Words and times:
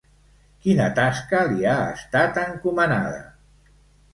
Quina 0.63 0.87
tasca 0.99 1.41
li 1.51 1.67
ha 1.73 1.75
estat 1.99 2.41
encomanada? 2.45 3.21